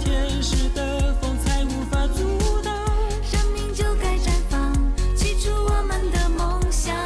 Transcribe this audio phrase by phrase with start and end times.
[0.00, 2.74] 天使的风采无法阻挡，
[3.22, 4.72] 生命就该绽放，
[5.14, 6.96] 记住我们的梦想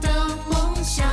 [0.00, 0.08] 的
[0.48, 1.06] 梦想。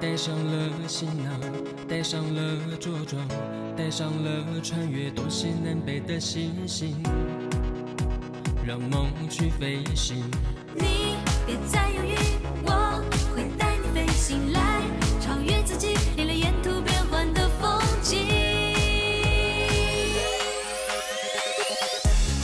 [0.00, 1.40] 带上了行囊，
[1.88, 3.28] 带上了着装，
[3.76, 6.96] 带上了穿越东西南北的信心，
[8.66, 10.24] 让梦去飞行。
[10.74, 11.17] 你。
[11.48, 12.14] 别再犹豫，
[12.62, 13.02] 我
[13.34, 14.82] 会带你飞行，来
[15.18, 18.18] 超越自己，领略沿途变幻的风景。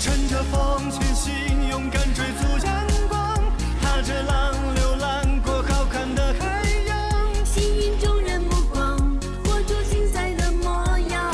[0.00, 3.44] 乘着风前行，勇敢追逐阳光，
[3.82, 8.96] 踏着浪流浪过浩瀚的海洋，吸引众人目光，
[9.44, 11.30] 活出精彩的模样。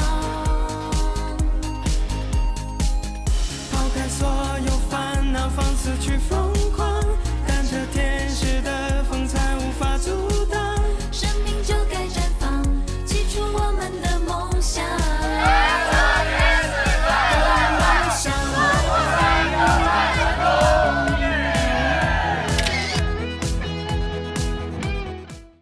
[3.71, 4.50] 抛开所。